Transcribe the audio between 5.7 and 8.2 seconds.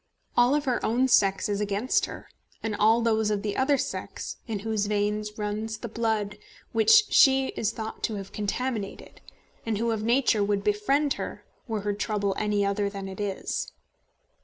the blood which she is thought to